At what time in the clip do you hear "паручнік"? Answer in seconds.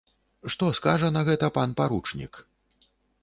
1.81-2.33